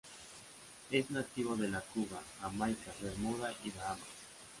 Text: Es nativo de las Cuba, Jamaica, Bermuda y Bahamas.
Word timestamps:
Es 0.89 1.11
nativo 1.11 1.55
de 1.55 1.67
las 1.67 1.83
Cuba, 1.83 2.23
Jamaica, 2.39 2.91
Bermuda 3.03 3.53
y 3.63 3.69
Bahamas. 3.69 4.07